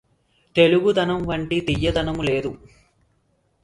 [0.55, 2.51] తెలుగుదనమువంటి తీయందనము లేదు